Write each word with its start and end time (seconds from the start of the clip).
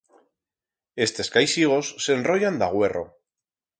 Estes 1.07 1.29
caixigos 1.35 1.91
s'enroyan 2.07 2.59
d'agüerro. 2.63 3.05